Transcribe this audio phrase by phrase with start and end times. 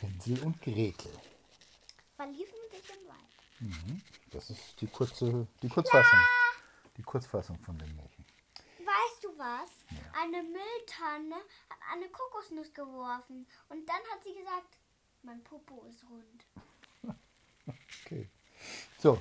[0.00, 1.12] Hänsel und Gretel.
[2.16, 4.02] Verliefen sich im Wald.
[4.30, 6.20] Das ist die kurze, die Kurzfassung.
[6.96, 8.24] Die Kurzfassung von dem Märchen.
[8.78, 9.70] Weißt du was?
[10.20, 11.36] Eine Mülltonne
[11.68, 13.46] hat eine Kokosnuss geworfen.
[13.68, 14.78] Und dann hat sie gesagt,
[15.22, 17.16] mein Popo ist rund.
[18.04, 18.30] Okay.
[18.98, 19.20] So.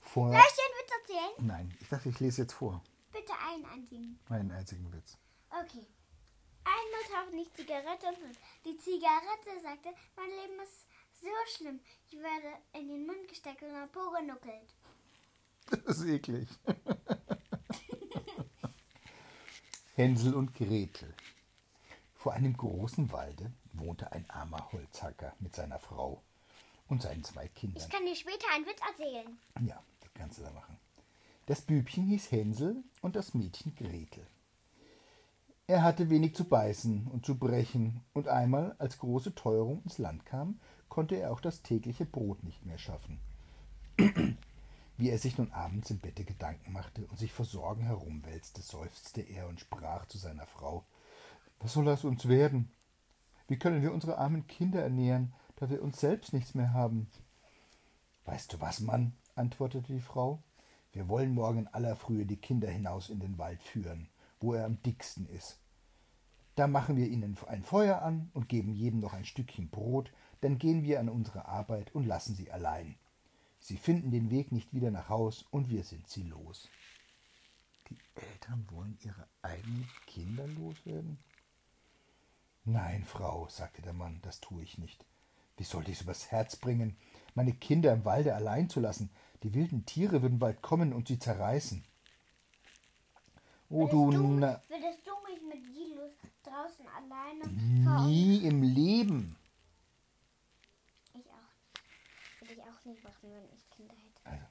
[0.00, 0.32] Vor.
[0.32, 1.46] Soll ich dir einen Witz erzählen?
[1.46, 2.82] Nein, ich dachte, ich lese jetzt vor.
[3.12, 4.18] Bitte einen einzigen.
[4.28, 5.16] Meinen einzigen Witz.
[5.50, 5.86] Okay.
[6.68, 10.86] Einmal tauchte die Zigarette und die Zigarette sagte, mein Leben ist
[11.20, 11.80] so schlimm.
[12.06, 14.74] Ich werde in den Mund gesteckt und am Po genuckelt.
[15.86, 16.48] Das ist eklig.
[19.96, 21.14] Hänsel und Gretel.
[22.14, 26.22] Vor einem großen Walde wohnte ein armer Holzhacker mit seiner Frau
[26.88, 27.84] und seinen zwei Kindern.
[27.84, 29.38] Ich kann dir später einen Witz erzählen.
[29.66, 30.78] Ja, das kannst du da machen.
[31.46, 34.26] Das Bübchen hieß Hänsel und das Mädchen Gretel.
[35.70, 40.24] Er hatte wenig zu beißen und zu brechen, und einmal, als große Teuerung ins Land
[40.24, 43.20] kam, konnte er auch das tägliche Brot nicht mehr schaffen.
[44.96, 49.20] Wie er sich nun abends im Bette Gedanken machte und sich vor Sorgen herumwälzte, seufzte
[49.20, 50.86] er und sprach zu seiner Frau
[51.60, 52.72] Was soll aus uns werden?
[53.46, 57.10] Wie können wir unsere armen Kinder ernähren, da wir uns selbst nichts mehr haben?
[58.24, 59.12] Weißt du was, Mann?
[59.34, 60.42] antwortete die Frau.
[60.92, 64.08] Wir wollen morgen in aller Frühe die Kinder hinaus in den Wald führen,
[64.40, 65.58] wo er am dicksten ist.
[66.54, 70.58] Da machen wir ihnen ein Feuer an und geben jedem noch ein Stückchen Brot, dann
[70.58, 72.96] gehen wir an unsere Arbeit und lassen sie allein.
[73.60, 76.68] Sie finden den Weg nicht wieder nach Haus und wir sind sie los.
[77.90, 81.18] Die Eltern wollen ihre eigenen Kinder loswerden?
[82.64, 85.06] Nein, Frau, sagte der Mann, das tue ich nicht.
[85.56, 86.96] Wie sollte ich es übers Herz bringen,
[87.34, 89.10] meine Kinder im Walde allein zu lassen?
[89.42, 91.84] Die wilden Tiere würden bald kommen und sie zerreißen.
[93.70, 96.12] Oh, du, du, würdest du mich mit Gilus
[96.42, 99.36] draußen alleine nie im Leben.
[101.12, 102.48] Ich auch.
[102.48, 104.46] Würde ich auch nicht machen, wenn ich Kinder hätte.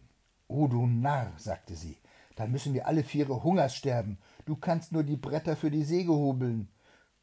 [0.47, 1.97] Oh, du Narr, sagte sie,
[2.35, 4.19] dann müssen wir alle Viere Hungers sterben.
[4.45, 6.69] Du kannst nur die Bretter für die Säge hobeln,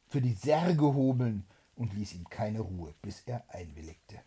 [0.09, 1.47] für die Särge hobeln,
[1.77, 4.19] und ließ ihm keine Ruhe, bis er einwilligte.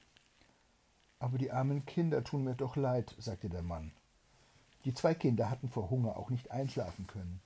[1.19, 3.93] Aber die armen Kinder tun mir doch leid, sagte der Mann.
[4.85, 7.41] Die zwei Kinder hatten vor Hunger auch nicht einschlafen können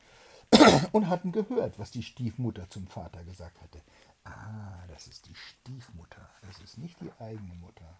[0.92, 3.82] und hatten gehört, was die Stiefmutter zum Vater gesagt hatte.
[4.24, 7.98] Ah, das ist die Stiefmutter, das ist nicht die eigene Mutter.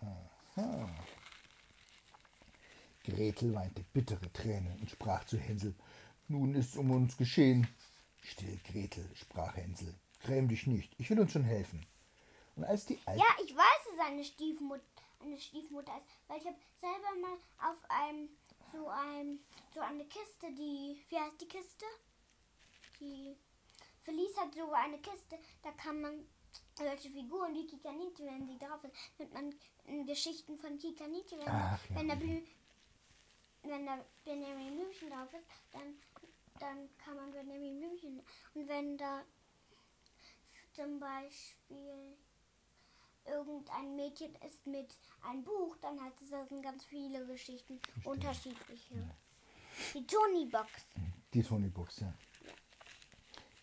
[0.00, 0.88] Aha.
[3.04, 5.74] Gretel weinte bittere Tränen und sprach zu Hänsel,
[6.28, 7.66] nun ist's um uns geschehen.
[8.22, 11.84] Still, Gretel, sprach Hänsel, gräm dich nicht, ich will uns schon helfen.
[12.56, 14.82] Und als die Alte Ja, ich weiß, es eine Stiefmutter,
[15.20, 18.28] eine Stiefmutter ist, weil ich habe selber mal auf einem
[18.74, 19.40] so einem
[19.72, 21.86] so eine Kiste, die wie heißt die Kiste?
[23.00, 23.36] Die
[24.02, 26.26] Felice hat so eine Kiste, da kann man
[26.76, 29.54] solche Figuren wie Kikaniti, wenn sie drauf sind, nimmt man
[29.86, 31.96] in Geschichten von Kikaniti, wenn, Ach, ja.
[31.96, 32.42] wenn der Blü
[33.64, 35.96] wenn da Benjamin Blümchen drauf ist, dann,
[36.60, 38.22] dann kann man Benjamin Blümchen.
[38.54, 39.22] Und wenn da
[40.74, 42.16] zum Beispiel
[43.26, 44.88] irgendein Mädchen ist mit
[45.22, 48.94] einem Buch, dann heißt es, sind ganz viele Geschichten, unterschiedliche.
[49.94, 50.70] Die Tony-Box.
[51.32, 52.14] Die Tony Box, ja.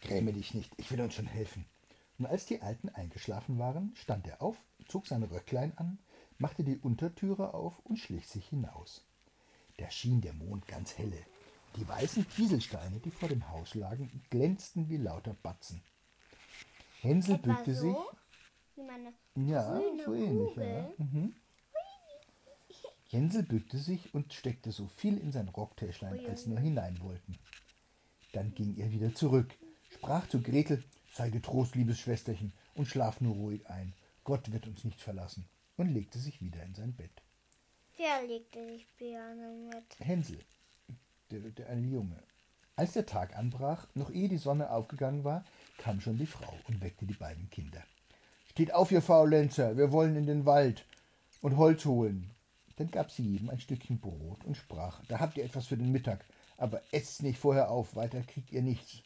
[0.02, 1.66] Gräme dich nicht, ich will uns schon helfen.
[2.18, 4.58] Und als die Alten eingeschlafen waren, stand er auf,
[4.88, 6.00] zog sein Röcklein an,
[6.38, 9.06] machte die Untertüre auf und schlich sich hinaus.
[9.78, 11.26] Da schien der Mond ganz helle.
[11.78, 15.82] Die weißen Kieselsteine, die vor dem Haus lagen, glänzten wie lauter Batzen.
[17.00, 18.21] Hänsel Etwa bückte so, sich.
[18.82, 20.82] Wie meine Ja, grüne so ähnlich, ja.
[20.84, 20.94] Kugel.
[20.98, 21.36] Mhm.
[23.10, 27.38] Hänsel bückte sich und steckte so viel in sein Rocktäschlein, als nur hinein wollten.
[28.32, 29.54] Dann ging er wieder zurück,
[29.90, 30.84] sprach zu Gretel,
[31.14, 33.94] sei getrost, liebes Schwesterchen, und schlaf nur ruhig ein.
[34.24, 37.12] Gott wird uns nicht verlassen, und legte sich wieder in sein Bett.
[37.98, 40.00] Wer legte sich gerne mit?
[40.00, 40.40] Hänsel,
[41.32, 42.24] der, der eine Junge.
[42.78, 45.44] Als der Tag anbrach, noch ehe die Sonne aufgegangen war,
[45.78, 47.84] kam schon die Frau und weckte die beiden Kinder.
[48.52, 50.84] Steht auf, ihr Faulenzer, wir wollen in den Wald
[51.42, 52.32] und Holz holen.
[52.76, 55.94] Dann gab sie jedem ein Stückchen Brot und sprach, da habt ihr etwas für den
[55.94, 56.26] Mittag,
[56.58, 59.04] aber esst nicht vorher auf, weiter kriegt ihr nichts.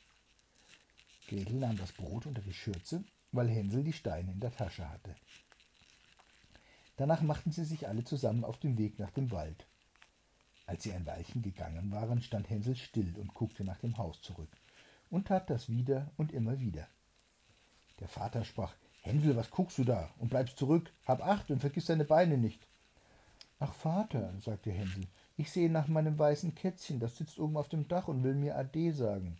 [1.27, 3.03] Gretel nahm das Brot unter die Schürze,
[3.33, 5.13] weil Hänsel die Steine in der Tasche hatte.
[6.97, 9.68] Danach machten sie sich alle zusammen auf den Weg nach dem Wald.
[10.65, 14.50] Als sie ein Weilchen gegangen waren, stand Hänsel still und guckte nach dem Haus zurück
[15.12, 16.88] und tat das wieder und immer wieder.
[18.00, 18.74] Der Vater sprach,
[19.06, 20.92] Hänsel, was guckst du da und bleibst zurück?
[21.06, 22.68] Hab Acht und vergiss deine Beine nicht.
[23.60, 25.06] Ach, Vater, sagte Hänsel,
[25.38, 28.57] ich sehe nach meinem weißen Kätzchen, das sitzt oben auf dem Dach und will mir
[28.57, 29.38] Ade sagen.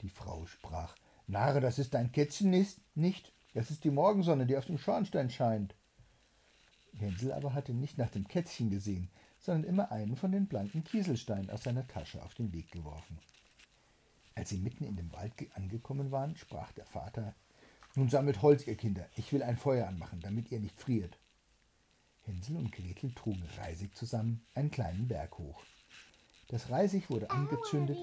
[0.00, 0.96] Die Frau sprach,
[1.26, 5.28] Narre, das ist dein Kätzchen nicht, nicht, Das ist die Morgensonne, die auf dem Schornstein
[5.28, 5.74] scheint.
[6.96, 11.50] Hänsel aber hatte nicht nach dem Kätzchen gesehen, sondern immer einen von den blanken Kieselsteinen
[11.50, 13.18] aus seiner Tasche auf den Weg geworfen.
[14.34, 17.34] Als sie mitten in dem Wald angekommen waren, sprach der Vater
[17.94, 21.18] Nun sammelt Holz, ihr Kinder, ich will ein Feuer anmachen, damit ihr nicht friert.
[22.22, 25.62] Hänsel und Gretel trugen Reisig zusammen einen kleinen Berg hoch.
[26.48, 27.98] Das Reisig wurde angezündet,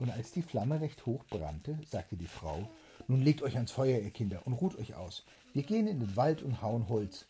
[0.00, 2.68] und als die Flamme recht hoch brannte, sagte die Frau
[3.06, 5.24] Nun legt euch ans Feuer, ihr Kinder, und ruht euch aus.
[5.52, 7.26] Wir gehen in den Wald und hauen Holz.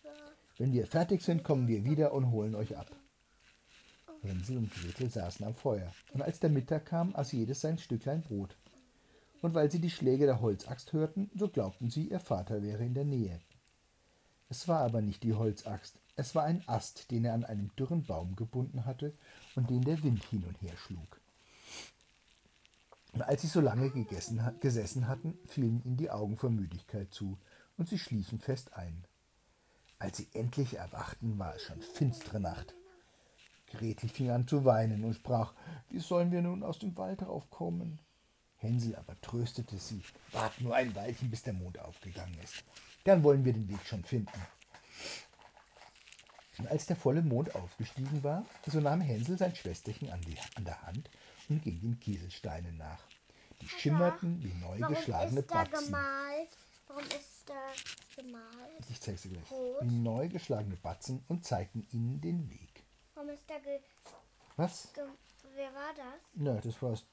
[0.57, 2.91] Wenn wir fertig sind, kommen wir wieder und holen euch ab.
[4.23, 8.23] Hänsel und Gretel saßen am Feuer, und als der Mittag kam, aß jedes sein Stücklein
[8.23, 8.57] Brot.
[9.43, 12.95] Und weil sie die Schläge der Holzaxt hörten, so glaubten sie, ihr Vater wäre in
[12.95, 13.41] der Nähe.
[14.49, 18.05] Es war aber nicht die Holzaxt, es war ein Ast, den er an einem dürren
[18.05, 19.15] Baum gebunden hatte
[19.57, 21.21] und den der Wind hin und her schlug.
[23.13, 27.39] Und als sie so lange gegessen, gesessen hatten, fielen ihnen die Augen vor Müdigkeit zu,
[27.77, 29.05] und sie schliefen fest ein.
[29.99, 32.75] Als sie endlich erwachten, war es schon finstere Nacht.
[33.67, 35.55] Gretel fing an zu weinen und sprach,
[35.91, 37.99] wie sollen wir nun aus dem Wald raufkommen?
[38.65, 40.03] Hänsel aber tröstete sie,
[40.33, 42.65] wart nur ein Weilchen, bis der Mond aufgegangen ist.
[43.05, 44.41] Dann wollen wir den Weg schon finden.
[46.59, 50.65] Und als der volle Mond aufgestiegen war, so nahm Hänsel sein Schwesterchen an, die, an
[50.65, 51.11] der Hand
[51.49, 53.01] und ging den Kieselsteinen nach.
[53.61, 55.85] Die schimmerten wie neu Warum geschlagene ist da Batzen.
[55.87, 56.49] gemalt?
[56.87, 57.73] Warum ist da
[58.17, 58.89] gemalt?
[58.89, 59.51] Ich zeig's dir gleich.
[59.51, 59.83] Rot.
[59.83, 62.85] Wie neu geschlagene Batzen und zeigten ihnen den Weg.
[63.15, 63.81] Warum ist da ge,
[64.57, 64.89] Was?
[64.95, 65.05] ge
[65.55, 66.23] Wer war das?
[66.35, 67.07] Na, das warst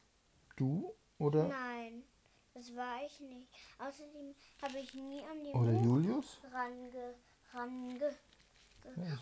[0.56, 2.04] du oder, Nein,
[2.54, 3.48] das war ich nicht.
[3.80, 6.38] Außerdem habe ich nie an den oder Buch Julius?
[6.52, 7.16] range,
[7.54, 8.00] range.
[8.00, 8.14] ge-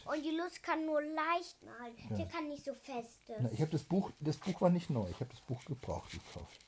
[0.05, 1.95] Und Julius kann nur leicht malen.
[2.17, 3.35] Der kann nicht so festes.
[3.41, 5.07] Na, ich habe das Buch, das Buch war nicht neu.
[5.09, 6.65] Ich habe das Buch gebraucht gekauft.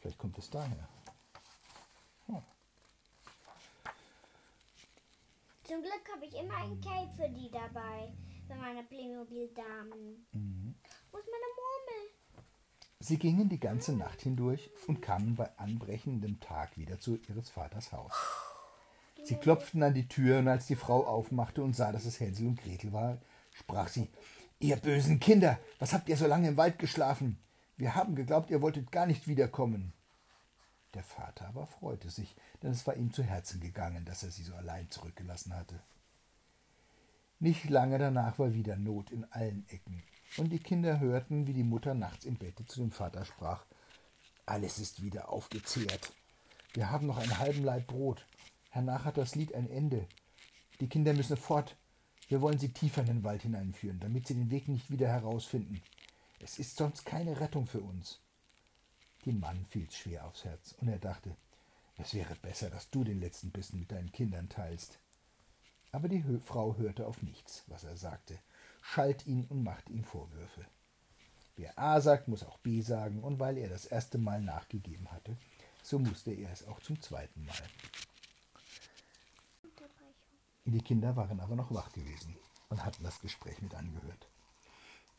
[0.00, 0.88] Vielleicht kommt es daher.
[5.64, 8.12] Zum Glück habe ich immer ein Cape für die dabei.
[8.46, 10.26] Für meine Playmobil-Damen.
[10.32, 10.74] Mhm.
[11.10, 11.51] Wo ist meine?
[13.02, 17.90] Sie gingen die ganze Nacht hindurch und kamen bei anbrechendem Tag wieder zu ihres Vaters
[17.90, 18.12] Haus.
[19.24, 22.46] Sie klopften an die Tür und als die Frau aufmachte und sah, dass es Hänsel
[22.46, 23.18] und Gretel war,
[23.54, 24.08] sprach sie:
[24.60, 27.38] Ihr bösen Kinder, was habt ihr so lange im Wald geschlafen?
[27.76, 29.92] Wir haben geglaubt, ihr wolltet gar nicht wiederkommen.
[30.94, 34.44] Der Vater aber freute sich, denn es war ihm zu Herzen gegangen, dass er sie
[34.44, 35.80] so allein zurückgelassen hatte.
[37.40, 40.04] Nicht lange danach war wieder Not in allen Ecken,
[40.36, 43.64] und die Kinder hörten, wie die Mutter nachts im Bette zu dem Vater sprach
[44.46, 46.12] Alles ist wieder aufgezehrt.
[46.74, 48.26] Wir haben noch einen halben Laib Brot.
[48.70, 50.06] Hernach hat das Lied ein Ende.
[50.80, 51.76] Die Kinder müssen fort.
[52.28, 55.82] Wir wollen sie tiefer in den Wald hineinführen, damit sie den Weg nicht wieder herausfinden.
[56.40, 58.20] Es ist sonst keine Rettung für uns.
[59.26, 61.36] Dem Mann fiel's schwer aufs Herz, und er dachte,
[61.98, 64.98] es wäre besser, dass du den letzten Bissen mit deinen Kindern teilst.
[65.92, 68.38] Aber die Frau hörte auf nichts, was er sagte,
[68.82, 70.66] schalt ihn und machte ihm Vorwürfe.
[71.56, 75.36] Wer A sagt, muss auch B sagen, und weil er das erste Mal nachgegeben hatte,
[75.82, 77.56] so musste er es auch zum zweiten Mal.
[80.64, 82.36] Die Kinder waren aber noch wach gewesen
[82.68, 84.28] und hatten das Gespräch mit angehört.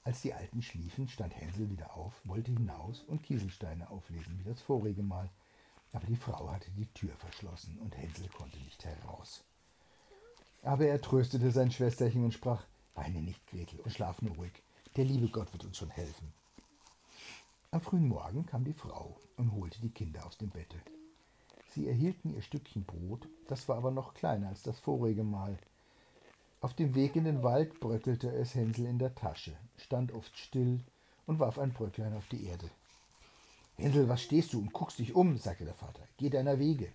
[0.03, 4.61] Als die Alten schliefen, stand Hänsel wieder auf, wollte hinaus und Kieselsteine auflesen wie das
[4.61, 5.29] vorige Mal.
[5.93, 9.43] Aber die Frau hatte die Tür verschlossen und Hänsel konnte nicht heraus.
[10.63, 14.53] Aber er tröstete sein Schwesterchen und sprach, Weine nicht, Gretel, und schlaf nur ruhig.
[14.95, 16.33] Der liebe Gott wird uns schon helfen.
[17.71, 20.77] Am frühen Morgen kam die Frau und holte die Kinder aus dem Bette.
[21.69, 25.57] Sie erhielten ihr Stückchen Brot, das war aber noch kleiner als das vorige Mal.
[26.61, 30.81] Auf dem Weg in den Wald bröckelte es Hänsel in der Tasche, stand oft still
[31.25, 32.69] und warf ein Bröcklein auf die Erde.
[33.77, 35.37] Hänsel, was stehst du und guckst dich um?
[35.37, 36.07] sagte der Vater.
[36.17, 36.93] Geh deiner Wege.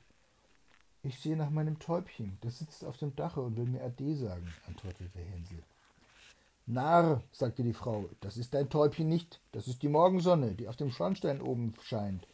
[1.02, 4.52] Ich sehe nach meinem Täubchen, das sitzt auf dem Dache und will mir Ade sagen,
[4.67, 5.62] antwortete Hänsel.
[6.69, 10.77] Narr, sagte die Frau, das ist dein Täubchen nicht, das ist die Morgensonne, die auf
[10.77, 12.27] dem Schornstein oben scheint.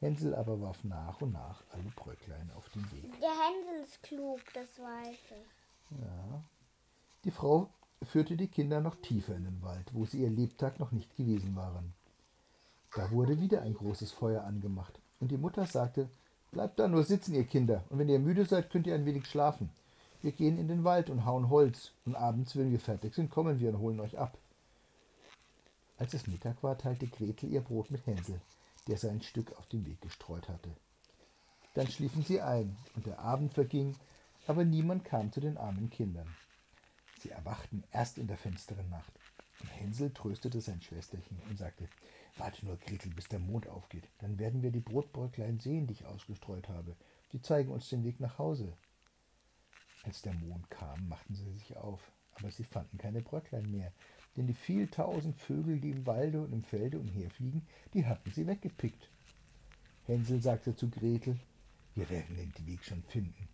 [0.00, 3.10] Hänsel aber warf nach und nach alle Bröcklein auf den Weg.
[3.20, 5.98] Der Hänsel ist klug, das weiß ich.
[5.98, 6.44] Ja.
[7.24, 7.70] Die Frau
[8.02, 11.56] führte die Kinder noch tiefer in den Wald, wo sie ihr Lebtag noch nicht gewesen
[11.56, 11.94] waren.
[12.94, 16.10] Da wurde wieder ein großes Feuer angemacht, und die Mutter sagte,
[16.50, 19.26] Bleibt da nur sitzen, ihr Kinder, und wenn ihr müde seid, könnt ihr ein wenig
[19.26, 19.70] schlafen.
[20.22, 23.58] Wir gehen in den Wald und hauen Holz, und abends, wenn wir fertig sind, kommen
[23.58, 24.38] wir und holen euch ab.
[25.98, 28.40] Als es Mittag war, teilte Gretel ihr Brot mit Hänsel,
[28.86, 30.70] der sein Stück auf den Weg gestreut hatte.
[31.74, 33.96] Dann schliefen sie ein, und der Abend verging,
[34.46, 36.28] aber niemand kam zu den armen Kindern.
[37.20, 39.12] Sie erwachten erst in der finsteren Nacht.
[39.78, 41.88] Hänsel tröstete sein Schwesterchen und sagte,
[42.36, 44.08] Warte nur, Gretel, bis der Mond aufgeht.
[44.20, 46.96] Dann werden wir die Brotbröcklein sehen, die ich ausgestreut habe.
[47.32, 48.72] Die zeigen uns den Weg nach Hause.
[50.04, 53.92] Als der Mond kam, machten sie sich auf, aber sie fanden keine Bröcklein mehr,
[54.36, 58.46] denn die viel tausend Vögel, die im Walde und im Felde umherfliegen, die hatten sie
[58.46, 59.08] weggepickt.
[60.06, 61.38] Hänsel sagte zu Gretel,
[61.94, 63.48] wir werden den Weg schon finden,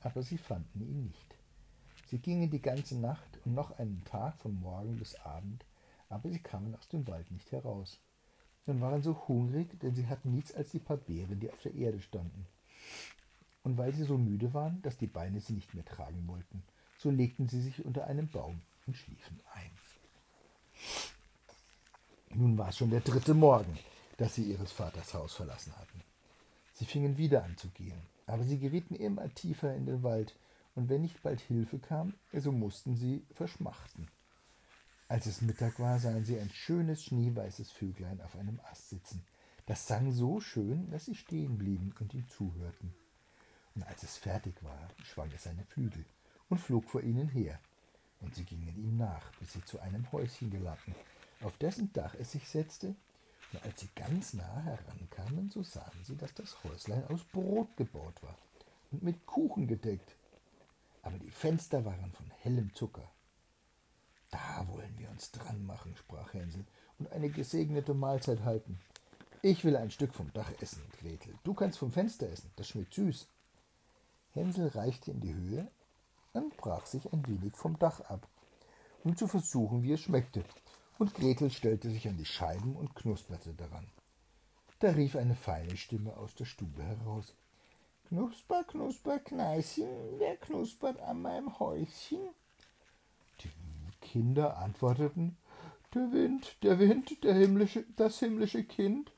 [0.00, 1.36] aber sie fanden ihn nicht.
[2.06, 5.64] Sie gingen die ganze Nacht und noch einen Tag von Morgen bis Abend,
[6.08, 8.00] aber sie kamen aus dem Wald nicht heraus
[8.66, 11.74] und waren so hungrig, denn sie hatten nichts als die paar Beeren, die auf der
[11.74, 12.46] Erde standen.
[13.64, 16.62] Und weil sie so müde waren, dass die Beine sie nicht mehr tragen wollten,
[16.98, 19.70] so legten sie sich unter einem Baum und schliefen ein.
[22.34, 23.78] Nun war es schon der dritte Morgen,
[24.18, 26.02] dass sie ihres Vaters Haus verlassen hatten.
[26.74, 30.34] Sie fingen wieder an zu gehen, aber sie gerieten immer tiefer in den Wald,
[30.74, 34.08] und wenn nicht bald Hilfe kam, so mussten sie verschmachten.
[35.08, 39.24] Als es Mittag war, sahen sie ein schönes schneeweißes Vöglein auf einem Ast sitzen.
[39.66, 42.92] Das sang so schön, dass sie stehen blieben und ihm zuhörten.
[43.74, 46.04] Und als es fertig war, schwang es seine Flügel
[46.48, 47.58] und flog vor ihnen her.
[48.20, 50.94] Und sie gingen ihm nach, bis sie zu einem Häuschen gelangten,
[51.42, 52.94] auf dessen Dach es sich setzte.
[53.52, 58.22] Und als sie ganz nah herankamen, so sahen sie, dass das Häuslein aus Brot gebaut
[58.22, 58.36] war
[58.90, 60.16] und mit Kuchen gedeckt.
[61.02, 63.10] Aber die Fenster waren von hellem Zucker
[64.34, 66.64] da wollen wir uns dran machen, sprach Hänsel,
[66.98, 68.80] und eine gesegnete Mahlzeit halten.
[69.42, 71.34] Ich will ein Stück vom Dach essen, Gretel.
[71.44, 73.28] Du kannst vom Fenster essen, das schmeckt süß.
[74.34, 75.70] Hänsel reichte in die Höhe
[76.32, 78.28] und brach sich ein wenig vom Dach ab,
[79.04, 80.44] um zu versuchen, wie es schmeckte,
[80.98, 83.86] und Gretel stellte sich an die Scheiben und knusperte daran.
[84.80, 87.34] Da rief eine feine Stimme aus der Stube heraus.
[88.08, 92.28] Knusper, knusper, Kneißchen, wer knuspert an meinem Häuschen?
[94.00, 95.36] Kinder antworteten
[95.94, 99.10] Der Wind, der Wind, der himmlische, das himmlische Kind.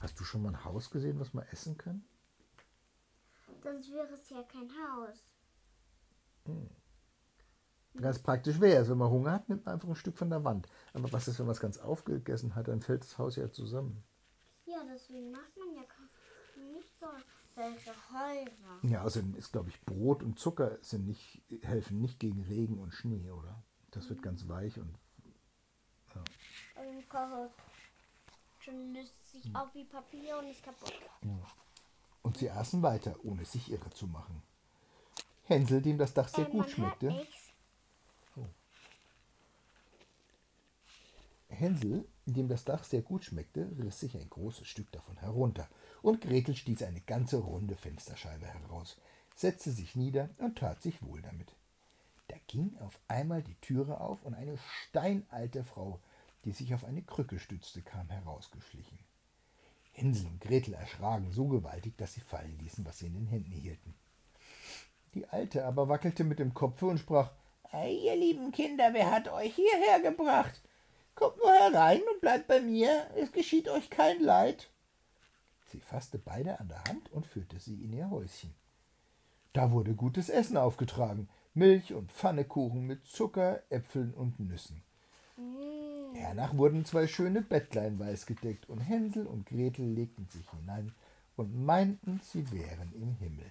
[0.00, 2.04] Hast du schon mal ein Haus gesehen, was man essen kann?
[3.68, 5.34] Sonst wäre es ja kein Haus.
[6.46, 6.70] Hm.
[8.00, 10.42] Ganz praktisch wäre es, wenn man Hunger hat, nimmt man einfach ein Stück von der
[10.44, 10.68] Wand.
[10.94, 14.02] Aber was ist, wenn man es ganz aufgegessen hat, dann fällt das Haus ja zusammen.
[14.64, 15.82] Ja, deswegen macht man ja
[16.72, 17.06] nicht so
[17.56, 18.78] welche Häuser.
[18.82, 22.92] Ja, außerdem ist, glaube ich, Brot und Zucker sind nicht, helfen nicht gegen Regen und
[22.92, 23.62] Schnee, oder?
[23.90, 24.94] Das wird ganz weich und.
[26.14, 26.24] Ja.
[26.82, 27.50] Und.
[28.60, 29.56] Schon löst sich hm.
[29.56, 30.92] auf wie Papier und ist kaputt.
[31.22, 31.46] Ja.
[32.22, 34.42] Und sie aßen weiter, ohne sich irre zu machen.
[35.44, 37.26] Hänsel, dem das Dach sehr äh, gut schmeckte.
[38.36, 38.46] Oh.
[41.48, 45.68] Hänsel, dem das Dach sehr gut schmeckte, riss sich ein großes Stück davon herunter
[46.02, 48.98] und Gretel stieß eine ganze runde Fensterscheibe heraus,
[49.34, 51.54] setzte sich nieder und tat sich wohl damit.
[52.28, 55.98] Da ging auf einmal die Türe auf und eine steinalte Frau,
[56.44, 58.98] die sich auf eine Krücke stützte, kam herausgeschlichen.
[59.98, 63.52] Hänsel und Gretel erschraken so gewaltig, dass sie fallen ließen, was sie in den Händen
[63.52, 63.94] hielten.
[65.14, 67.32] Die Alte aber wackelte mit dem Kopfe und sprach
[67.70, 70.62] Ei, ihr lieben Kinder, wer hat euch hierher gebracht?
[71.14, 74.70] Kommt nur herein und bleibt bei mir, es geschieht euch kein Leid.
[75.66, 78.54] Sie fasste beide an der Hand und führte sie in ihr Häuschen.
[79.52, 84.82] Da wurde gutes Essen aufgetragen, Milch und Pfannekuchen mit Zucker, Äpfeln und Nüssen.
[86.14, 90.94] Hernach wurden zwei schöne Bettlein weiß gedeckt, und Hänsel und Gretel legten sich hinein
[91.36, 93.50] und meinten, sie wären im Himmel.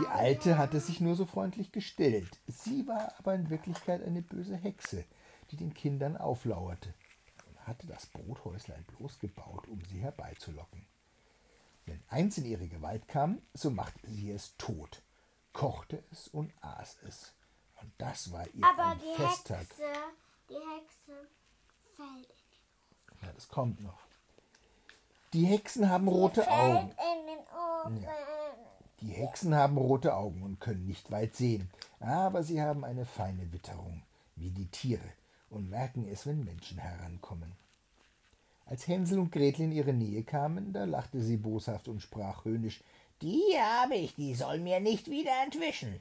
[0.00, 2.38] Die Alte hatte sich nur so freundlich gestellt.
[2.46, 5.04] Sie war aber in Wirklichkeit eine böse Hexe,
[5.50, 6.94] die den Kindern auflauerte
[7.68, 10.86] hatte das Brothäuslein bloß gebaut, um sie herbeizulocken.
[11.86, 15.02] Wenn eins in ihre Gewalt kam, so machte sie es tot,
[15.52, 17.34] kochte es und aß es.
[17.80, 19.60] Und das war ihr Aber ein die Festtag.
[19.60, 19.82] Hexe,
[20.48, 21.28] die Hexe
[21.96, 23.98] fällt in den Ja, das kommt noch.
[25.32, 26.90] Die Hexen haben rote fällt Augen.
[26.90, 28.02] In den Ofen.
[28.02, 28.10] Ja.
[29.00, 31.70] Die Hexen haben rote Augen und können nicht weit sehen,
[32.00, 34.02] aber sie haben eine feine Witterung,
[34.34, 35.12] wie die Tiere
[35.50, 37.52] und merken es, wenn Menschen herankommen.
[38.66, 42.82] Als Hänsel und Gretel in ihre Nähe kamen, da lachte sie boshaft und sprach höhnisch
[43.22, 46.00] Die habe ich, die soll mir nicht wieder entwischen.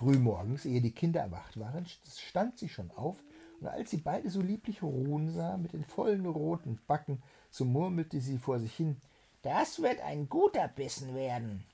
[0.00, 3.22] Frühmorgens, ehe die Kinder erwacht waren, stand sie schon auf,
[3.60, 8.18] und als sie beide so lieblich ruhen sah, mit den vollen roten Backen, so murmelte
[8.18, 8.96] sie vor sich hin
[9.42, 11.64] Das wird ein guter Bissen werden.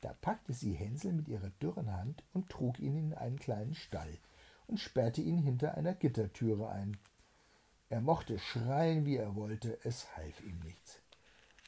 [0.00, 4.16] Da packte sie Hänsel mit ihrer dürren Hand und trug ihn in einen kleinen Stall
[4.66, 6.96] und sperrte ihn hinter einer Gittertüre ein.
[7.90, 11.02] Er mochte schreien, wie er wollte, es half ihm nichts.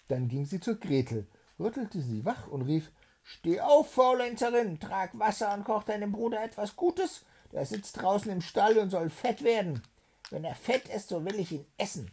[0.08, 1.26] Dann ging sie zur Gretel,
[1.60, 2.90] rüttelte sie wach und rief
[3.24, 8.40] Steh auf, Faulenzerin, trag Wasser und koch deinem Bruder etwas Gutes, Der sitzt draußen im
[8.40, 9.82] Stall und soll fett werden.
[10.30, 12.10] Wenn er fett ist, so will ich ihn essen.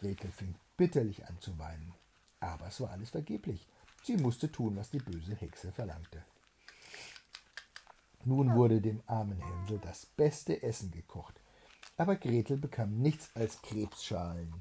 [0.00, 1.94] Gretel fing bitterlich an zu weinen.
[2.40, 3.66] Aber es war alles vergeblich.
[4.02, 6.24] Sie musste tun, was die böse Hexe verlangte.
[8.24, 11.40] Nun wurde dem armen Hänsel das beste Essen gekocht.
[11.96, 14.52] Aber Gretel bekam nichts als Krebsschalen.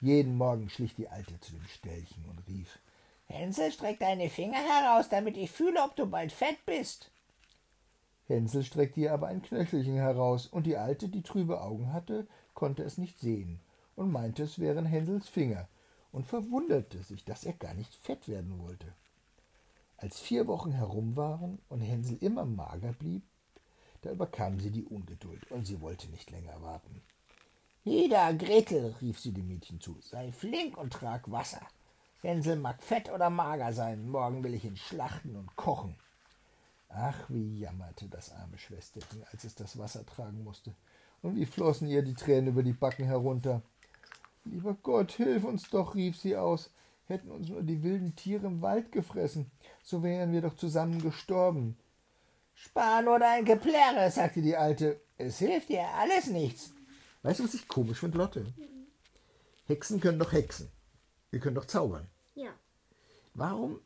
[0.00, 2.78] Jeden Morgen schlich die Alte zu dem Ställchen und rief
[3.28, 7.10] Hänsel, streck deine Finger heraus, damit ich fühle, ob du bald fett bist.
[8.26, 12.82] Hänsel streckte ihr aber ein Knöchelchen heraus, und die Alte, die trübe Augen hatte, konnte
[12.82, 13.60] es nicht sehen
[13.94, 15.68] und meinte, es wären Hänsels Finger
[16.12, 18.92] und verwunderte sich, dass er gar nicht fett werden wollte.
[19.98, 23.22] Als vier Wochen herum waren und Hänsel immer mager blieb,
[24.02, 27.02] da überkam sie die Ungeduld und sie wollte nicht länger warten.
[27.84, 31.62] Ida, Gretel, rief sie dem Mädchen zu, sei flink und trag Wasser.
[32.22, 35.96] Hänsel mag fett oder mager sein, morgen will ich ihn schlachten und kochen.
[36.88, 40.74] Ach, wie jammerte das arme Schwesterchen, als es das Wasser tragen musste,
[41.22, 43.62] und wie flossen ihr die Tränen über die Backen herunter.
[44.44, 46.70] Lieber Gott, hilf uns doch, rief sie aus.
[47.06, 49.50] Hätten uns nur die wilden Tiere im Wald gefressen,
[49.82, 51.76] so wären wir doch zusammen gestorben.
[52.54, 55.00] Spar nur dein Geplärre, sagte die Alte.
[55.18, 56.72] Es hilft dir alles nichts.
[57.22, 58.46] Weißt du, was ich komisch finde, Lotte?
[59.66, 60.70] Hexen können doch hexen.
[61.36, 62.08] Wir können doch zaubern.
[62.34, 62.58] Ja.
[63.34, 63.82] Warum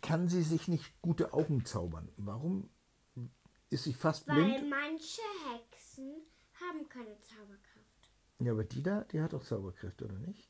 [0.00, 2.08] kann sie sich nicht gute Augen zaubern?
[2.16, 2.70] Warum
[3.68, 4.70] ist sie fast Weil blind?
[4.70, 6.22] manche Hexen
[6.58, 8.10] haben keine Zauberkraft.
[8.38, 10.48] Ja, aber die da, die hat doch Zauberkräfte, oder nicht?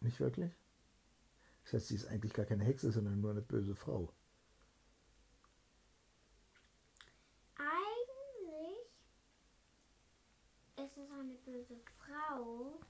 [0.00, 0.50] Nicht wirklich?
[1.64, 4.14] Das heißt, sie ist eigentlich gar keine Hexe, sondern nur eine böse Frau.
[7.56, 8.78] Eigentlich
[10.78, 12.80] ist es eine böse Frau,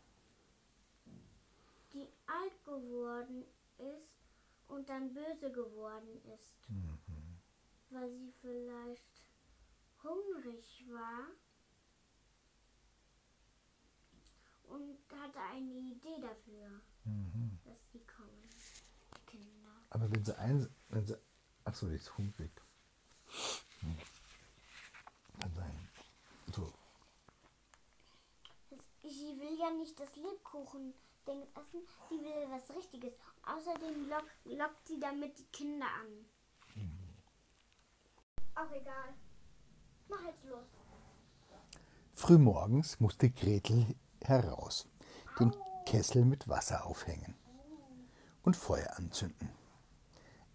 [1.92, 3.44] die alt geworden
[3.78, 4.16] ist
[4.68, 6.56] und dann böse geworden ist,
[7.90, 9.04] weil sie vielleicht
[10.02, 11.28] hungrig war
[14.64, 16.80] und hatte eine Idee dafür,
[17.64, 18.42] dass sie kommen,
[19.16, 19.70] die Kinder.
[19.90, 21.16] Aber wenn sie ein, wenn sie,
[21.64, 22.50] ach so, die ist hungrig.
[23.80, 23.96] Hm.
[25.40, 25.88] Kann sein.
[26.54, 26.72] So,
[29.04, 30.14] Sie will ja nicht das
[31.26, 33.12] Lebkuchen-Ding essen, sie will was Richtiges.
[33.44, 36.26] Außerdem lock, lockt sie damit die Kinder an.
[38.54, 39.14] Auch egal.
[40.08, 40.66] Mach jetzt los.
[42.14, 44.86] Frühmorgens musste Gretel heraus,
[45.40, 45.54] den
[45.86, 47.34] Kessel mit Wasser aufhängen
[48.42, 49.48] und Feuer anzünden.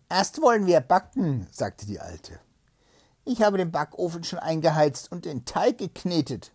[0.09, 2.39] Erst wollen wir backen, sagte die Alte.
[3.25, 6.53] Ich habe den Backofen schon eingeheizt und den Teig geknetet.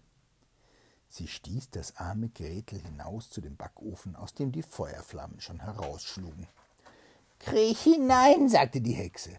[1.14, 6.46] Sie stieß das arme Gretel hinaus zu dem Backofen, aus dem die Feuerflammen schon herausschlugen.
[7.38, 9.38] Kriech hinein, sagte die Hexe.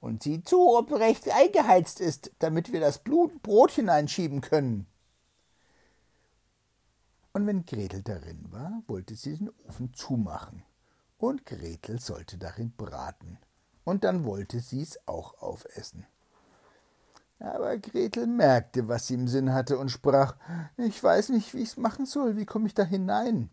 [0.00, 4.88] Und sieh zu, ob rechts eingeheizt ist, damit wir das Blut Brot hineinschieben können.
[7.32, 10.64] Und wenn Gretel darin war, wollte sie den Ofen zumachen.
[11.16, 13.38] Und Gretel sollte darin braten.
[13.84, 16.06] Und dann wollte sie's auch aufessen.
[17.40, 20.36] Aber Gretel merkte, was sie im Sinn hatte, und sprach
[20.76, 22.36] Ich weiß nicht, wie ich's machen soll.
[22.36, 23.50] Wie komme ich da hinein?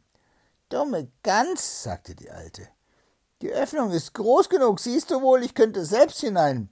[0.70, 2.68] Dumme Gans, sagte die Alte.
[3.42, 6.70] Die Öffnung ist groß genug, siehst du wohl, ich könnte selbst hinein.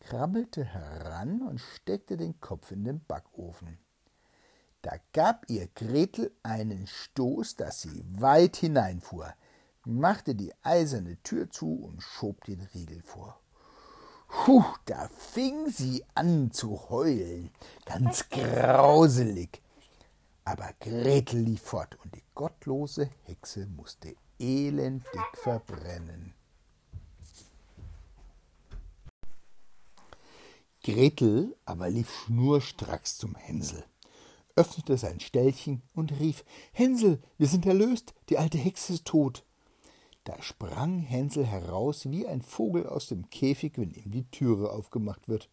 [0.00, 3.78] krabbelte heran und steckte den Kopf in den Backofen.
[4.82, 9.32] Da gab ihr Gretel einen Stoß, dass sie weit hineinfuhr,
[9.84, 13.40] machte die eiserne Tür zu und schob den Riegel vor.
[14.34, 17.50] Puh, da fing sie an zu heulen,
[17.86, 19.62] ganz grauselig.
[20.44, 26.34] Aber Gretel lief fort und die gottlose Hexe musste elendig verbrennen.
[30.82, 33.84] Gretel aber lief schnurstracks zum Hänsel,
[34.56, 39.46] öffnete sein Ställchen und rief Hänsel, wir sind erlöst, die alte Hexe ist tot.
[40.24, 45.28] Da sprang Hänsel heraus wie ein Vogel aus dem Käfig, wenn ihm die Türe aufgemacht
[45.28, 45.50] wird.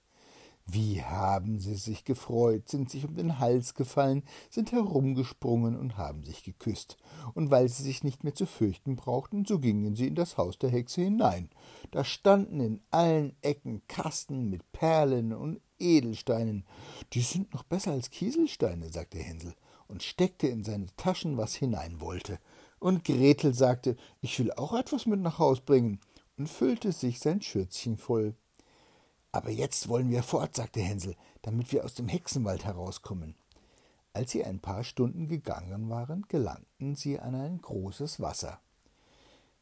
[0.65, 6.23] Wie haben sie sich gefreut, sind sich um den Hals gefallen, sind herumgesprungen und haben
[6.23, 6.95] sich geküsst.
[7.33, 10.57] Und weil sie sich nicht mehr zu fürchten brauchten, so gingen sie in das Haus
[10.57, 11.49] der Hexe hinein.
[11.89, 16.63] Da standen in allen Ecken Kasten mit Perlen und Edelsteinen.
[17.11, 19.53] Die sind noch besser als Kieselsteine, sagte Hänsel
[19.89, 22.39] und steckte in seine Taschen, was hinein wollte.
[22.81, 25.99] Und Gretel sagte, ich will auch etwas mit nach Haus bringen,
[26.37, 28.33] und füllte sich sein Schürzchen voll.
[29.31, 33.35] Aber jetzt wollen wir fort, sagte Hänsel, damit wir aus dem Hexenwald herauskommen.
[34.13, 38.59] Als sie ein paar Stunden gegangen waren, gelangten sie an ein großes Wasser.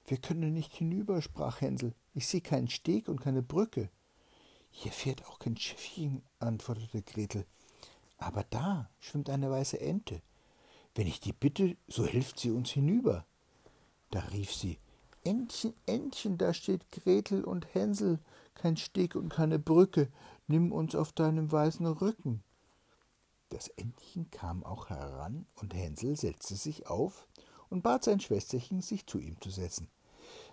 [0.08, 1.94] Wir können nicht hinüber, sprach Hänsel.
[2.14, 3.90] Ich sehe keinen Steg und keine Brücke.
[4.72, 7.46] Hier fährt auch kein Schiffchen, antwortete Gretel.
[8.18, 10.22] Aber da schwimmt eine weiße Ente.
[10.96, 13.26] Wenn ich die bitte, so hilft sie uns hinüber.
[14.12, 14.78] Da rief sie,
[15.24, 18.20] Entchen, Entchen, da steht Gretel und Hänsel,
[18.56, 20.10] kein Steg und keine Brücke,
[20.48, 22.44] nimm uns auf deinem weißen Rücken.
[23.50, 27.28] Das Entchen kam auch heran, und Hänsel setzte sich auf
[27.70, 29.90] und bat sein Schwesterchen, sich zu ihm zu setzen.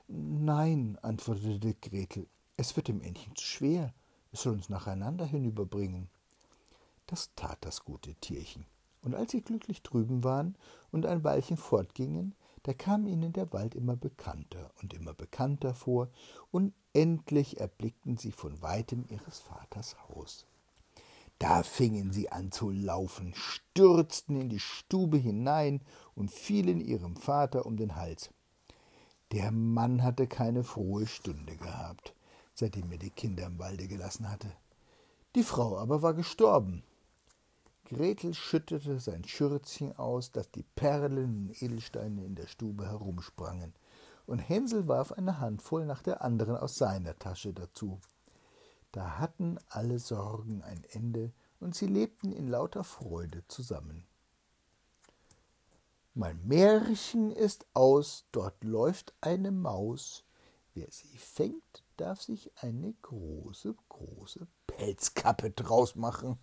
[0.08, 3.94] Nein, antwortete Gretel, es wird dem Entchen zu schwer,
[4.32, 6.08] es soll uns nacheinander hinüberbringen.
[7.06, 8.66] Das tat das gute Tierchen.
[9.06, 10.56] Und als sie glücklich drüben waren
[10.90, 16.10] und ein Weilchen fortgingen, da kam ihnen der Wald immer bekannter und immer bekannter vor,
[16.50, 20.44] und endlich erblickten sie von weitem ihres Vaters Haus.
[21.38, 25.82] Da fingen sie an zu laufen, stürzten in die Stube hinein
[26.16, 28.30] und fielen ihrem Vater um den Hals.
[29.30, 32.12] Der Mann hatte keine frohe Stunde gehabt,
[32.54, 34.50] seitdem er die Kinder im Walde gelassen hatte.
[35.36, 36.82] Die Frau aber war gestorben,
[37.86, 43.72] Gretel schüttete sein Schürzchen aus, dass die Perlen und Edelsteine in der Stube herumsprangen,
[44.26, 48.00] und Hänsel warf eine Handvoll nach der anderen aus seiner Tasche dazu.
[48.90, 54.04] Da hatten alle Sorgen ein Ende, und sie lebten in lauter Freude zusammen.
[56.12, 60.24] Mein Märchen ist aus, dort läuft eine Maus,
[60.74, 66.38] wer sie fängt, darf sich eine große, große Pelzkappe draus machen.